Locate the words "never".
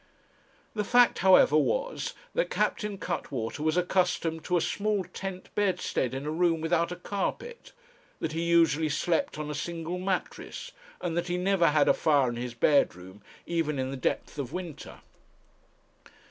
11.37-11.67